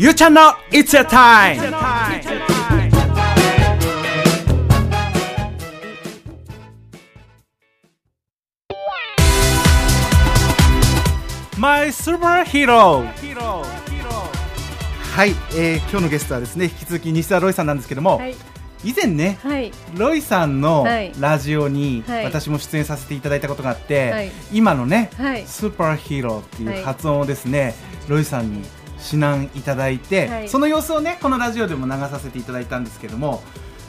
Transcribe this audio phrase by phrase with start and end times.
[0.00, 0.40] ゆうちゃんの
[0.70, 1.58] It's a time!
[11.58, 13.04] My Superhero!
[15.16, 18.36] はい、えー今日のゲストはですね引き続き西田ロイさんなんですけども、はい。
[18.84, 19.72] 以前ねはい。
[19.96, 21.12] ロイさんのはい。
[21.18, 22.24] ラジオにはい。
[22.24, 24.30] 私も出演させていただいたことがあって、はい。
[24.52, 25.44] 今のね、はい。
[25.44, 26.78] スーパーヒーローってはい。
[26.78, 27.74] いう発音をですね、
[28.06, 28.62] ロイさんに
[29.04, 30.48] 指南いただいて、はい。
[30.48, 33.42] その様子をねこのラジオでも流させていただいたんですけども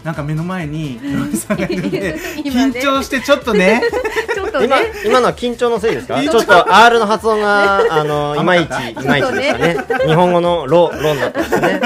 [0.03, 0.99] なんか目の前に
[1.35, 3.81] さんがいるんで 緊張してちょっとね。
[4.33, 4.85] ちょっと今ね。
[5.05, 6.21] 今のは緊張のせいですか？
[6.21, 6.73] ちょっと。
[6.75, 8.69] R の発音があのいまいち
[9.01, 9.77] いまいちでしたね。
[10.07, 11.81] 日本語のロロになってましたね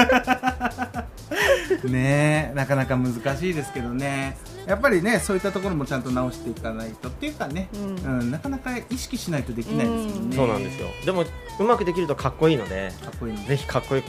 [1.88, 4.36] ねなかなか難しいですけどね。
[4.66, 7.82] やっぱりねそういったところもちゃんと直していかないとっていうかね、うう
[8.22, 10.88] んなかなか意識しないとできないですもんね、そうなんですよ。
[11.04, 11.24] でも
[11.58, 13.44] うまくできるとかっこいいのでかっこいいの。
[13.44, 14.08] ぜひかっこよく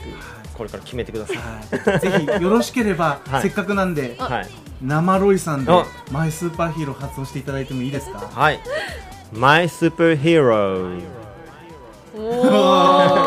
[0.54, 1.38] これから決めてください。
[1.38, 3.42] はい、ぜひよろしければ、 はい。
[3.42, 4.48] せっかくなんではい。
[4.82, 5.86] 生ロイさんであ。
[6.12, 8.20] マイスーパーヒーロー発音していただいてもいいですか？
[8.34, 8.60] はい。
[9.34, 11.02] My Superhero
[12.18, 12.46] おー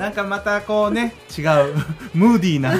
[0.00, 1.44] なんかまたこうね違う
[2.14, 2.72] ムーディーな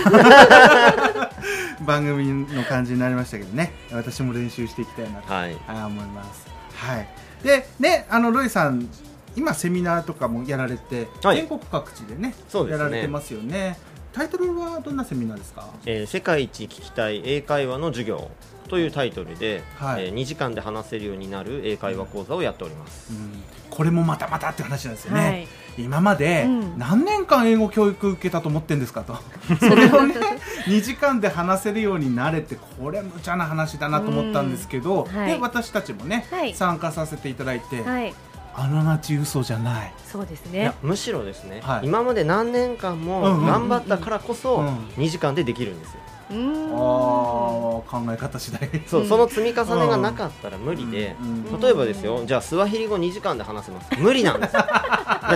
[1.82, 3.72] 番組の感じになりましたけどね。
[3.92, 5.56] 私も練習していきたいなと、はい。
[5.66, 6.46] はい思います。
[6.74, 7.08] はい。
[7.42, 8.88] でねあのロイさん
[9.36, 11.36] 今セミナーとかもやられて、はい。
[11.36, 12.84] 全国各地でねそうですね。
[12.84, 13.78] やられてますよね。
[14.12, 15.66] タイトルはどんなセミナーですか？
[15.86, 18.30] えー世界一聞きたい英会話の授業
[18.68, 20.06] というタイトルで、はい。
[20.06, 23.42] えー2時間で話せるようになる英会話講座をやっております、うん。
[23.70, 25.48] これもまたまたって話なんですよね、はい
[25.78, 26.78] 今までうん。
[26.78, 29.16] 何年間英語教育受けたと思ってんですかと、
[29.58, 30.14] それをね。
[30.66, 35.32] 2時間で話せるようになれてこれ無茶な話だなと思ったんですけど、うんはい。
[35.32, 36.54] で私たちもね、はい。
[36.54, 38.14] 参加させていただいて、はい。
[38.52, 41.86] あながち嘘じゃない、そうですいやねむしろですね、はい。
[41.86, 43.46] 今まで何年間うんもうん。
[43.46, 44.66] 頑張ったからこそうん。
[44.96, 46.00] 2時間でできるんですよ、
[46.32, 46.74] うーん。
[46.74, 48.68] あー考え方次第。
[48.86, 49.08] そううん。
[49.08, 51.60] その積み重ねがなかったら無理で、うん。
[51.60, 53.88] 例えばですよじゃあスワヒリ語2時間で話せます。
[53.98, 54.56] 無理なんです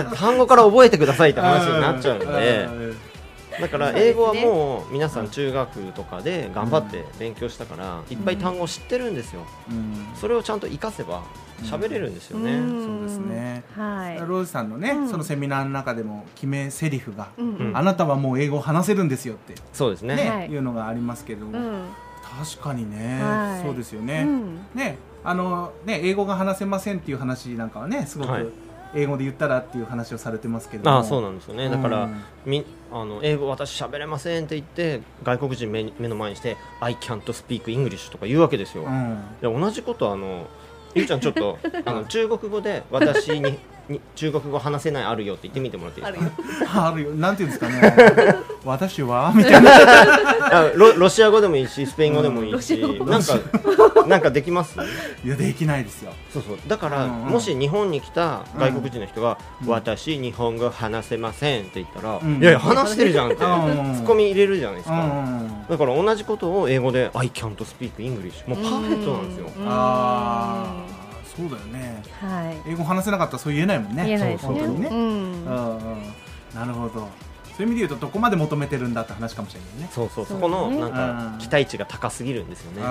[0.03, 2.69] 単語から覚えてくださいって話になっちゃうので。
[3.59, 9.45] だから英語はもう皆さん中学とかで頑張って勉強したからいっぱい単語知ってるんですよ。
[9.69, 10.07] うん。
[10.19, 11.23] それをちゃんと活かせば
[11.63, 12.85] 喋れるんですよね、うん。
[12.85, 13.63] そうですね。
[13.75, 14.17] はい。
[14.19, 15.09] ローズさんのね、うん。
[15.09, 17.55] そのセミナーの中でも決め台詞が、うん。
[17.55, 17.77] うん。
[17.77, 19.55] あなたはもう英語を話せるんですよって。
[19.71, 20.15] そうですね。
[20.15, 20.49] ね、はい。
[20.49, 21.45] いうのがありますけど。
[21.45, 21.85] も、うん。
[22.37, 23.65] 確かにね、はい。
[23.65, 24.59] そうですよね、うん。
[24.73, 28.43] ねあのね英語が話せませんっていう話なんかはねすごはい。
[28.43, 28.53] く
[28.95, 30.97] 英語で言ったらっていう話をされてますけども。
[30.97, 31.69] ああそうなんですよね。
[31.69, 39.19] だから、うんみあの英語私喋れませんって言って外国人目に目の前にして「I can't speak English」とか言うわけですよ、うん。
[39.41, 40.47] で同じことあの
[40.93, 43.57] ゆうちゃんちょっと あの中国語で私にに
[44.15, 46.87] 中国語話せないあるよって言ってみてもらっていいですか？
[46.87, 47.11] あるよ。
[47.15, 48.35] なんていうんですかね？
[48.65, 49.31] 私は？
[49.35, 49.71] みたいな。
[49.71, 53.35] あロロシア語でもいいしスペイン語でもいいし、うんなんか
[54.07, 54.77] なんかできます？
[55.23, 56.13] いやできないですよ。
[56.33, 56.57] そうそう。
[56.67, 59.69] だから、うんうんもし日本に来た外国人の人が、うん。
[59.69, 62.41] 私日本語話せませんって言ったら、うん。
[62.41, 70.94] いやいや話してるじゃんって、うんツッコミ入れるじゃないですうか、んだから同じことを英語で I can't speak English もうパーフェクトなんですよ、うんああ
[71.35, 72.03] そうだよね。
[72.21, 72.71] はい。
[72.71, 74.05] 英語話せなかったらそう言えないもんね。
[74.05, 74.47] 言えないですね。
[74.47, 74.97] 本当にね、うん。
[74.97, 76.03] うんうん。
[76.53, 77.07] なるほど。
[77.57, 79.89] そういう意味で言うとどこまで求めてるんだって話かもしれないね。
[79.91, 80.25] そうそう。
[80.25, 81.39] そこのねなんかうん。
[81.39, 82.81] 期待値が高すぎるんですよね。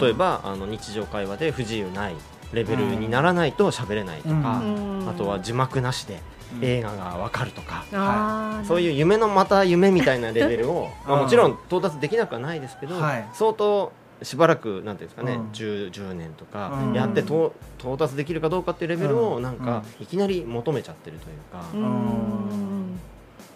[0.00, 2.14] 例えばあの日常会話で不自由ない
[2.52, 5.08] レベルにならないと喋れないとか、うん。
[5.08, 6.20] あとは字幕なしで
[6.56, 6.64] うん。
[6.64, 13.28] 映画がわかるとか、あーそういう夢のまた夢みたいなレベルを、まあ、うんもちろん到達できなくはないですけど、はい。
[13.34, 15.50] 相当しばらくなんていうんですかね、うん。
[15.50, 16.94] 10, 10年とかうん。
[16.94, 19.42] やってと到達できるかどうかっていうレベルをうん。
[19.42, 21.80] なんかいきなり求めちゃってるというか、うん。
[21.80, 23.00] うん。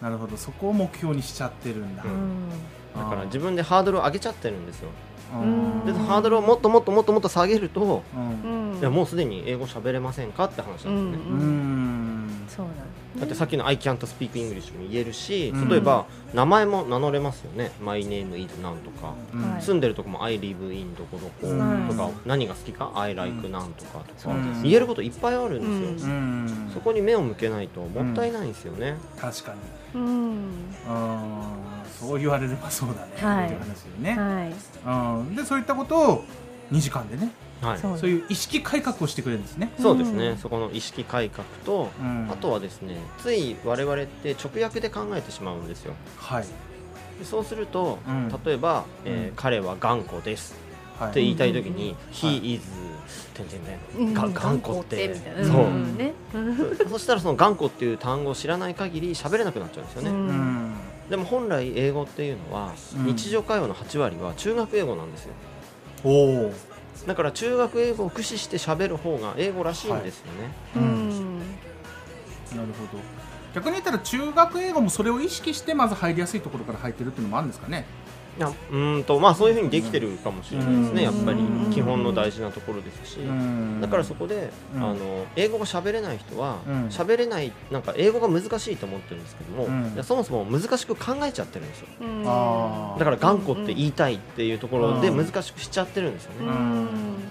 [0.01, 0.37] なるほど。
[0.37, 2.49] そこを目標にしちゃってるんだ、うん。
[2.95, 4.89] だから自分でハードルを上げちゃってるんですよ。
[5.33, 5.85] うん。
[5.85, 8.03] でハードルをもっともっともっともっと下げると、
[8.79, 11.39] いやもうすでに英語喋れませんかって話なんですね、うん。
[11.39, 12.45] うん。
[12.49, 12.75] そうなん
[13.19, 15.69] だってさっきの I can't speak English も言えるし、うん。
[15.69, 17.71] 例えば名前も名乗れますよね。
[17.81, 19.13] My name is なんとか、
[19.59, 21.87] 住んでるとこも I live in どこどこうん。
[21.89, 24.63] とか、何が好きか？I like なんとかとか、うん。
[24.63, 26.71] 言えることいっぱいあるんですよ、うん。
[26.73, 30.01] そこに目を向けないともったいないんですよね、確かに。
[30.01, 30.05] うん。
[30.05, 33.45] うんそう言われればそうだね、はい。
[33.45, 35.19] っていう話よね、はい。
[35.19, 36.25] うん、でそういったことを
[36.71, 37.31] 2時間でね
[37.61, 37.79] はい。
[37.79, 42.27] そういう意識改革をしてくれるんですね、そうですね、うんそこの意識改革と、うん。
[42.31, 45.93] あとはですねつい我々って直訳で考えてしまうんですよ。
[46.17, 46.45] はい。
[47.19, 48.29] でそうすると、うん。
[48.45, 49.35] 例えば、えーうん。
[49.35, 50.55] 彼は頑固です
[50.99, 51.11] はい。
[51.11, 52.63] って言いたい時に「はい He is」
[53.33, 54.09] てんてんてうん。
[54.09, 55.07] んが頑固って。
[55.07, 55.51] みたいな。
[55.51, 55.65] そう。
[55.65, 55.97] うん。
[55.97, 56.13] ね。
[56.33, 60.11] う んそしたらその頑固っていう単語を知らない限り喋れなくなっちゃうんですよね、
[61.09, 63.05] でも本来英語っていうのは、うん。
[63.05, 65.33] 日常会話の8割は中学英語なんですよ。
[66.03, 66.53] おお
[67.07, 71.39] だから中学英語を駆使して喋る方が英語らしいんですよね、うん。
[71.39, 73.01] なるほど。
[73.53, 77.85] 逆に言ったら中学英語もそれを意識してまず入りやすいところから入ってるっていうのもあるんですかね？
[78.39, 80.99] やうーんとまあそういうふうにできてるかもしれないですね、うん。
[81.01, 83.19] やっぱりうん基本の大事なところですし、
[83.81, 84.83] だからそこで、うん。
[84.83, 86.87] あの英語が喋れない人はうん。
[86.87, 89.93] 喋、れないなんか英語が難しいと思ってるんですけども、うん。
[89.93, 91.87] いやそもそも難しく考えちゃってるんですよ。
[92.97, 95.25] だから頑固って言いたいっていうところでうん。
[95.25, 96.77] 難しくしちゃってるんですよね、うだん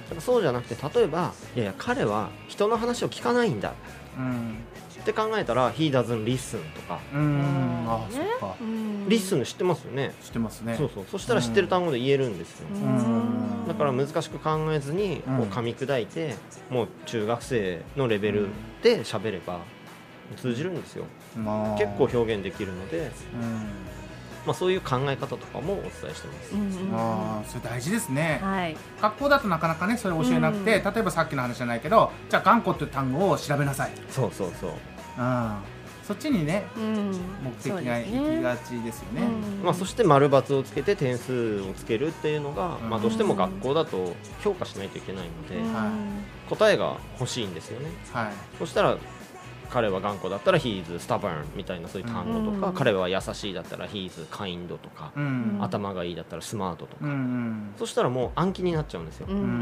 [0.08, 3.72] からそうじゃなくて例えばいやいや彼は人の話を聞かないんだ。
[4.18, 4.58] うん
[5.00, 7.00] って考えたら「He doesn't listen」とか。
[7.12, 7.84] うん。
[7.88, 8.56] あねそっか。
[8.60, 10.76] うん「listen」知ってますよね、知ってますね。
[10.76, 11.04] そうそう。
[11.10, 13.66] そしたら知ってる単語で言えるんですよ、うん。
[13.66, 16.34] だから難しく考えずにこう噛み砕いて、
[16.68, 18.48] もう中学生のレベル
[18.82, 19.60] で喋れば
[20.36, 21.04] 通じるんですよ。
[21.36, 21.78] まあ。
[21.78, 23.68] 結構表現できるので、うん
[24.46, 28.40] まあ、そういう考え方とかもお伝えしてます、うんうんああそれ大事ですね。
[28.42, 28.76] はい。
[29.00, 34.70] 学校だとなかなかねそれ教えなくて、うん例えばさっきの話じゃないけどじゃあ頑固っていう単語を調べなさい、そうそうそう。
[35.18, 35.56] うん、
[36.02, 37.12] そっちにねうん。
[37.44, 39.22] 目的が行きがちですよね。
[39.22, 42.90] うんまあ、そして丸×をつけて点数をつけるっていうのが、うん。
[42.90, 45.60] まあ、どうしても学校だと評価しないといけないので、
[46.48, 47.90] 答えが欲しいんですよね。
[48.12, 48.32] はい。
[48.58, 48.96] そしたら
[49.70, 52.74] 彼は頑固だったら He is stubborn みたいなそういう単語とか、うん。
[52.74, 55.58] 彼は優しいだったら He is kind とか、うん。
[55.60, 57.74] 頭がいいだったらスマートとか、うんうん。
[57.78, 59.52] そしたらもう暗記になっちゃうんですよ、うんうんうんう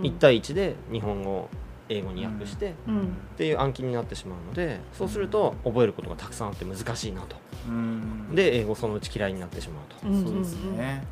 [0.00, 0.02] ん。
[0.02, 1.48] 1対1で日本語を
[1.88, 3.00] 英語に訳して、うん。
[3.02, 3.04] っ
[3.36, 7.36] ていう暗記になってしまうのでそうすると覚えることがたくさんあって難しいなと。
[7.68, 8.34] うん。
[8.34, 10.08] で英語そのうち嫌いになってしまうと。
[10.08, 10.24] うん。
[10.24, 11.04] そうですね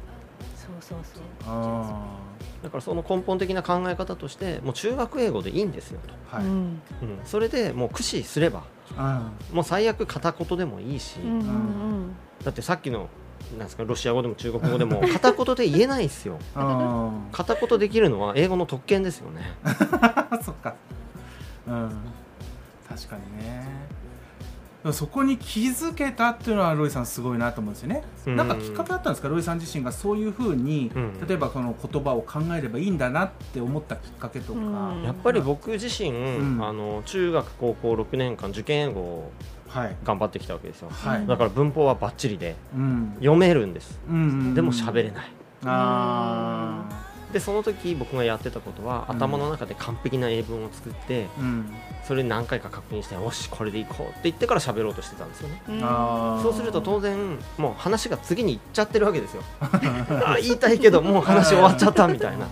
[0.69, 1.23] そうそうそう。
[1.47, 2.19] あ
[2.63, 6.53] だからその根本的な考え方としてもう中学英語でいいんですよと、あはい、うん。
[6.53, 6.81] うん、
[7.25, 8.65] それでもう駆使すれば
[8.97, 9.57] うん。
[9.57, 12.17] もう最悪片言でもいいし、うんうん。
[12.45, 13.09] だってさっきの
[13.57, 16.39] なんですかロシア語でも中国語でも 片言で言えないですよ。
[16.57, 17.29] うん。
[17.33, 19.43] 片言できるのは英語の特権ですよね。
[20.43, 20.75] そっか。
[21.67, 21.91] うん。
[22.89, 23.89] 確かにね
[24.93, 28.37] そこに気づけたっていうのはロイさんすごいなと思うんですよね、うん。
[28.37, 29.29] なんかきっかけあったんですか？
[29.29, 31.27] ロイさん自身がそういうふうに、うん。
[31.27, 34.63] 例えばこの言葉を考えればいいんだなって思ったきっかけとか、う
[35.01, 35.03] ん。
[35.03, 36.65] やっぱり僕自身、ん。
[36.65, 39.33] あの中学高校6年間受験英語を
[39.69, 39.97] はい。
[40.05, 40.89] 頑張ってきたわけですよ。
[40.91, 43.13] はい、だから文法はバッチリでうん。
[43.19, 43.99] 読めるんです。
[44.09, 45.31] うんうんでも喋れない。
[45.65, 46.85] あ
[47.33, 49.17] でその時僕がやってたことは、うん。
[49.17, 51.75] 頭の中で完璧な英文を作ってーうん。
[52.05, 55.63] それ何回か確認してよしこれでいこうって言ってから喋ろうとしてたんですよね。
[55.69, 55.81] うん
[56.43, 59.43] そうすると当然もう話が次に行っちゃってるわけですよ。
[59.61, 62.47] あ言いたいけどもう話終わっちゃったみたいな。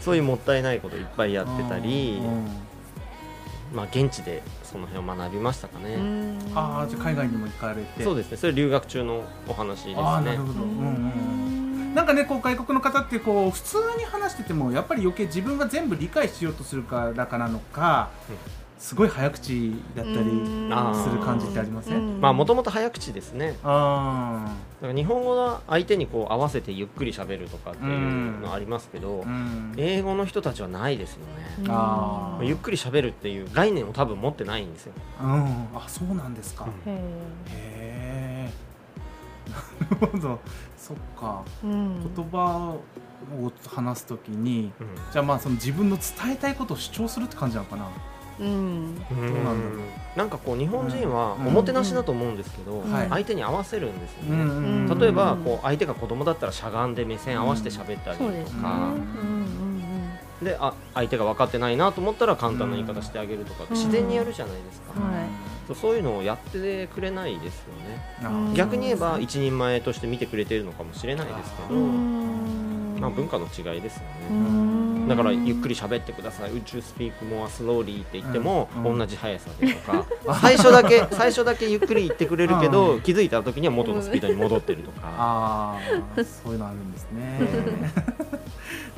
[0.00, 3.76] そういうもったいないこといっぱいやってたりうん。
[3.76, 6.38] まあ現地でその辺を学びましたかね、うん。
[6.54, 8.04] ああじゃあ海外にも行かれて。
[8.04, 8.36] そうですね。
[8.36, 9.94] それ留学中のお話ですね。
[9.98, 11.53] ああなるほど、うん
[11.94, 18.36] なんかねこう外国の方ってこう普通に話しててもやっぱり余計自分が全部理解しようとするからかなのか、うん。
[18.76, 20.26] すごい早口だったり
[20.94, 23.56] する感じってありません、まあもともと早口ですね。
[23.62, 24.52] あ
[24.82, 29.24] だから日本語は相手にこう合わせてゆっくり喋るとかっていうのありますけど、
[29.78, 32.44] 英語の人たちはないですよね、あー。
[32.44, 34.92] ゆっくり喋るっていう概念を多分持ってないんですよ、
[35.22, 35.68] うん。
[35.74, 36.92] あそうなんですか、うん。
[36.92, 38.50] へへえ
[39.50, 40.40] なるほど。
[40.76, 41.42] そっか。
[41.64, 42.14] ーうん。
[42.14, 42.76] 言葉
[43.40, 44.86] を話すときにうん。
[45.12, 47.88] じゃあまあその自分の伝えたいことを主張するって感じなのかな。
[48.40, 48.96] うん。
[49.10, 49.52] うなんだろ
[50.16, 50.18] う。
[50.18, 51.46] なんかこう日本人はうん。
[51.48, 52.92] おもてなしだと思うんですけど、うん。
[52.92, 53.08] はい。
[53.08, 55.44] 相手に合わせるんですよね、ん例えばうん。
[55.44, 58.92] こう相手が子供だったらしゃがんで目線合わせて喋ってあげそうですねるとか、
[60.40, 60.44] うん。
[60.44, 63.76] であ相手が分かってないなと思ったら簡単な言い方してあげるとか、うん。
[63.76, 65.24] 自然にやるじゃないですか、はい
[65.72, 67.74] そういうのをやってくれないですよ
[68.28, 68.54] ね。
[68.54, 71.80] 逆に言えば一人前として見てくれているのかもしれないですけど、
[73.00, 75.08] まあ、文化の違いですようね、ん。
[75.08, 78.98] だからゆっくり喋ってください、宇宙スピークモアスローリーって言っても、うん。
[78.98, 80.06] 同じ速さでとか、
[80.40, 85.78] 最初だけ最初だけゆっくり言ってくれるけど、気づいた時には元のスピードに戻ってるとか、
[86.16, 87.40] そういうのあるんですね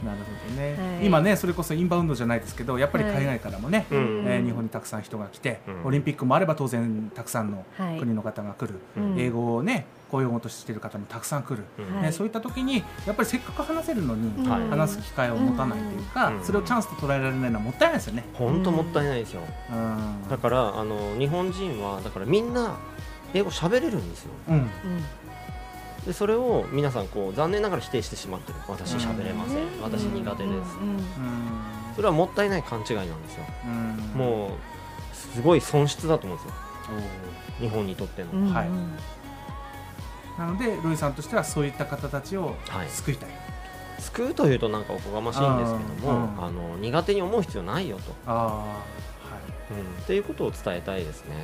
[0.05, 1.07] なるほどね、はい。
[1.07, 4.25] 今ねそれこそインバウンドじゃないですけどやっぱり海外からもね、うん。
[4.27, 5.87] えー日本にたくさん人が来て、うん。
[5.87, 7.99] オリンピックもあれば当然たくさんのはい。
[7.99, 9.19] 国の方が来る、うん。
[9.19, 11.95] 英語をね公用語としている方もたくさん来る、うん。
[11.95, 12.03] はい。
[12.05, 16.45] ねそういった時にやっぱりせっかく話せるのに、はい話す機会を持たないというか、うん。
[16.45, 18.25] それをチャンスと捉えられないのはもったいないですよね。
[18.35, 20.29] 本当もったいないですよ、うん。
[20.29, 22.77] だからあの日本人はだからみんな
[23.35, 24.31] 英語喋れるんですよ。
[24.49, 24.71] うん
[26.07, 28.59] でそれを皆さんこう残念ながら否定してしまってる。
[28.69, 30.89] 私喋れません、ね私苦手です、うん。
[30.89, 30.97] うん。
[30.97, 31.03] うん。
[31.97, 33.45] それはもったいない勘違いなんですよ。
[33.65, 33.97] うん。
[34.15, 34.51] もう
[35.17, 36.55] すごい損失だと思うんですよ。
[37.59, 38.69] お日本にとっての、はい。
[38.69, 42.89] ーなのでロイさんとしてはそういった方たちをはい。
[42.89, 43.31] 救いたい、
[43.99, 46.45] 救うというとなんかおこがましいんですけどもあーうん。
[46.45, 48.63] あの苦手に思う必要ないよと、ああは
[49.71, 49.73] い。
[49.73, 51.35] うん、っていうことを伝えたいですね、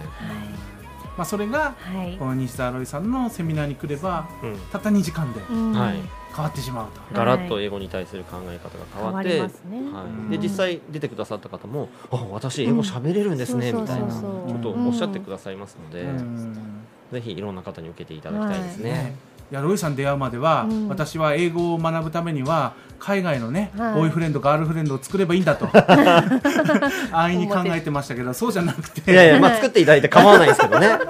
[1.17, 2.17] まあ、それがはい。
[2.19, 5.73] この西澤ロイさんのセミナーに来ればうん、たった2時間でうん。
[5.73, 6.01] はい。
[6.35, 9.93] 変わってしまうと、ガラッと英語に対する考え方が変わって、変わりますね。
[9.93, 13.83] はい、で実際出てくださった方も「あ私英語喋れるんですね」うん。
[13.83, 16.87] みたいなことをおっしゃってくださいますので、うん。
[17.13, 18.91] ぜひいろんな方に受けていただきたいですね。
[18.91, 20.89] ねいやロイさん出会うまでは、うん。
[20.89, 23.95] 私は英語を学ぶためには海外のね、はい。
[23.95, 25.69] ボーイフレンドガールフレンドを作ればいいんだと。
[27.13, 29.11] 安易に考えてましたけどそうじゃなくて。
[29.11, 30.99] いやいや、まあ、作っていただいて構わないですけどね。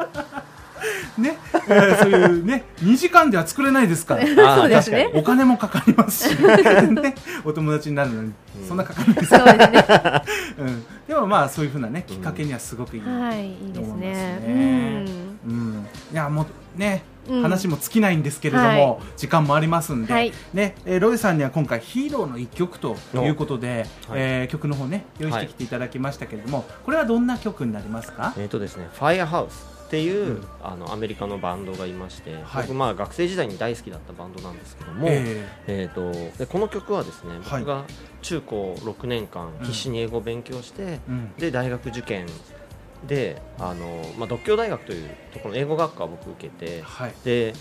[1.18, 1.36] ね、
[1.68, 4.22] えーそういうね2時間では作れないですから。
[4.56, 5.04] そうですね。
[5.04, 5.22] 確かに。
[5.22, 8.68] お金もかかりますし、ね、お友達になるのにうん。
[8.68, 9.06] そんなかかん。
[9.08, 15.04] ないです、そうん、でもまあそういうふうなねきっかけにはすごくいい、はいいいです思いますね。
[15.04, 16.46] ねうん、いやも
[16.76, 17.42] うね、うん。
[17.42, 19.02] 話も尽きないんですけれども、はい。
[19.16, 20.32] 時間もありますんで、はい。
[20.54, 24.20] ねえーロイさんには今回ヒーローの一曲ということで、はい。
[24.20, 28.34] えー曲の方ね用意してきていただきましたけれども、これはどんな曲になりますか？
[28.38, 30.44] えっとですね、ファイアハウスっていう、うん。
[30.62, 32.62] あのアメリカのバンドがいまして、はい。
[32.66, 35.90] 僕まあ学生時代に大好きだったバンドなんですけども、ええ。
[35.92, 37.60] ー、とでこの曲はですねはい。
[37.60, 37.84] 僕が
[38.22, 39.66] 中高6年間うん。
[39.66, 41.32] 必死に英語を勉強して、ーうん。
[41.36, 42.26] で大学受験
[43.06, 47.54] であの、まあ、独協大学というところの英語学科を僕受けてはい、で、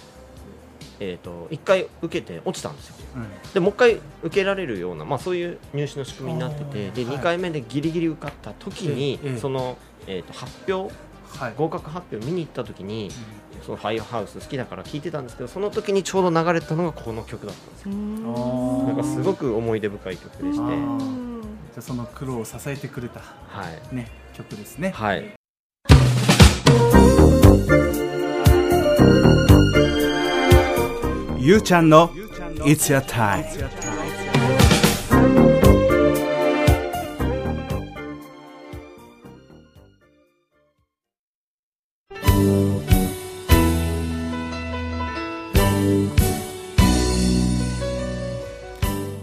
[1.00, 2.95] えー、と1回受けて落ちたんですよ。
[3.15, 3.53] うん。
[3.53, 7.17] でもう1回受けられるような、まあ、そういう入試の仕組みになっててで、はい。
[7.17, 10.93] 2回目でギリギリ受かった時に、ええその、えー、と発表
[11.38, 13.10] はい、合格発表見に行った時に
[13.65, 17.93] そのファイアハウス好きだから聞いてたんですけどその時にちょうど流れてたのがこの曲だったんですよ。
[18.86, 21.30] なんかすごく思い出深い曲でして、
[21.71, 24.91] じゃあその苦労を支えてくれたはい、ね曲ですね。
[24.91, 25.33] はい、
[31.39, 32.09] ゆうちゃんの
[32.65, 33.91] It's Your Time。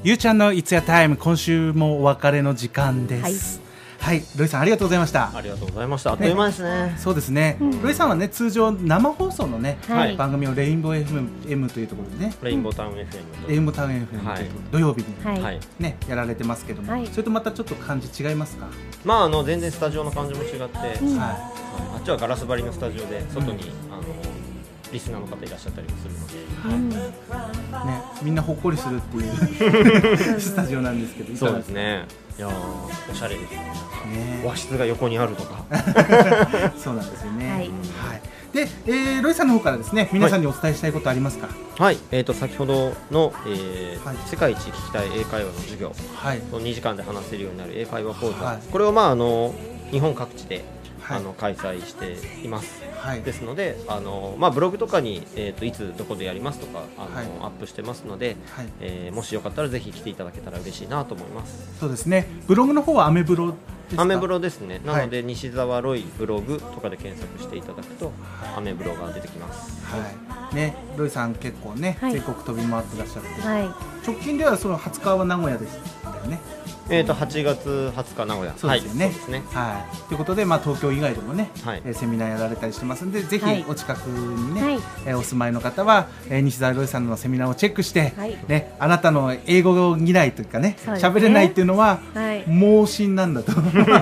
[0.09, 3.61] ゆうちゃんの It's Your Time 今週もお別れの時間です。
[4.01, 5.37] はい、ロイさんありがとうございました。
[5.37, 6.13] ありがとうございました。
[6.13, 6.97] あっという間ですね。
[6.97, 7.83] そうですね、うん。
[7.83, 10.17] ロイさんはね通常生放送のね、はい。
[10.17, 15.61] 番組をレインボー FM というところでね、レインボータウン FM と、レインボータウン FM という土曜日に、はいはい。
[15.79, 17.07] ねやられてますけども、はい。
[17.09, 18.67] それとまたちょっと感じ違いますか、
[19.05, 20.59] まああの全然スタジオの感じも違って、
[21.03, 21.19] うん。
[21.19, 21.53] は
[21.97, 23.93] あっちはガラス張りのスタジオで外に、うん。
[23.93, 24.03] あの
[24.93, 27.87] リスナーの方いらっしゃったりもするので、うんい。
[27.87, 32.07] ね、みんなほっこりするっていう スタジオなんですけどそうがですね。
[32.39, 32.53] いやー
[33.11, 33.59] おしゃれですね。
[33.59, 34.43] ね。
[34.45, 35.65] 和室が横にあるとか。
[36.79, 37.51] そうなんですよね。
[37.51, 37.59] はい。
[37.61, 38.23] はい。
[38.53, 41.49] で、えーロイさんの方からですね皆さんにお伝えしたいことありますか？
[41.79, 44.17] はい、えー、と先ほどの、えーはい。
[44.27, 45.93] 世界一聞きたい英会話の授業。
[46.15, 46.39] はい。
[46.51, 48.59] の2時間で話せるようになる英会話講座、はい。
[48.71, 49.55] これを、まあ、あの
[49.91, 50.65] 日本各地で、はい
[51.11, 53.23] あの開催していますはい。
[53.23, 58.67] ですのであの、まあ、ブログとかに、えー、といつどこでやりますとかあの、はいアップしてますので、はい。
[58.81, 62.27] えーもしよかったらぜひ来ていただけたら嬉しいなと思いますそうですね。
[62.47, 63.55] ブログの方はアメブロで
[63.91, 64.03] すか？
[64.03, 68.13] アメブロですねなはいので、西澤ロイブログとかで検索していただくと
[68.57, 69.97] アメブロが出てきますは
[70.53, 70.55] い。
[70.55, 73.63] ね、ロイさん結構ね、はい全国飛び回ってらっしゃって、はい
[74.07, 75.73] 直近ではその20日は名古屋でし
[76.03, 76.39] たよね。
[76.91, 78.55] えー、と8月20日名古屋。
[78.57, 79.07] そうですよね。
[79.07, 79.43] はい、ね。
[79.53, 80.09] はい。
[80.09, 81.83] ということで、まあ東京以外でもね、はい。
[81.85, 83.63] えーセミナーやられたりしてますんで、ぜはい。
[83.63, 84.75] ひお近くにね、はい。
[85.07, 88.37] えーお住まいの方は、えー西澤ロイさんのセミナーをチェックして、はい。
[88.49, 91.09] ね、あなたの英語嫌いというかね、そうですね。
[91.11, 92.01] 喋れないっていうのは。
[92.15, 92.45] はい。
[92.47, 93.53] 盲信なんだと。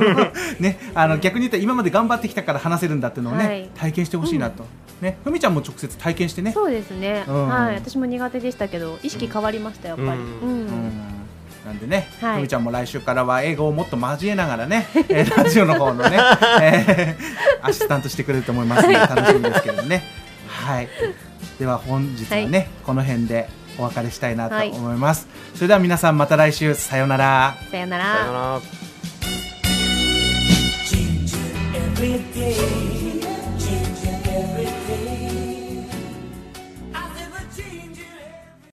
[0.61, 3.71] ね、あの逆に言ったら今まで頑張ってきたから話せるんだっていうのをね、はい。
[3.75, 4.65] 体験してほしいなと、
[5.01, 7.49] ね、ふみちゃんも直接体験してね、そうですね、うん。
[7.49, 7.75] はい。
[7.75, 10.09] 私も苦手でしたけど意識変わりましたやっぱり。
[10.09, 11.16] うんうん、うん
[11.67, 16.17] なんでね、はい、ちゃんも来週からは英語をもっと交えながらね、 えー、ラジオの方のね、
[16.63, 20.05] えー、アシスタントしてくれると思いますの、で、 楽しみですけどね。
[20.47, 20.89] はい。
[21.59, 25.27] では本日はね、はい、この辺でお別れしたいなと思います。
[25.27, 27.57] はい、それでは皆さんまた来週さよなら。
[27.69, 28.61] さよなら。